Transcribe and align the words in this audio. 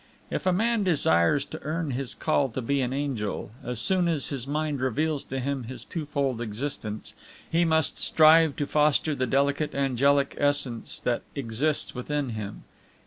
If 0.31 0.47
a 0.47 0.51
man 0.51 0.83
desires 0.83 1.45
to 1.45 1.61
earn 1.61 1.91
his 1.91 2.15
call 2.15 2.49
to 2.53 2.61
be 2.63 2.81
an 2.81 2.91
angel, 2.91 3.51
as 3.63 3.77
soon 3.77 4.07
as 4.07 4.29
his 4.29 4.47
mind 4.47 4.81
reveals 4.81 5.23
to 5.25 5.39
him 5.39 5.65
his 5.65 5.85
twofold 5.85 6.41
existence, 6.41 7.13
he 7.47 7.65
must 7.65 7.99
strive 7.99 8.55
to 8.55 8.65
foster 8.65 9.13
the 9.13 9.27
delicate 9.27 9.75
angelic 9.75 10.33
essence 10.39 10.97
that 11.01 11.21
exists 11.35 11.93
within 11.93 12.29
him. 12.29 12.63